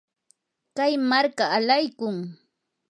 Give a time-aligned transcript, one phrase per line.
[0.75, 2.17] kay marka alaykun.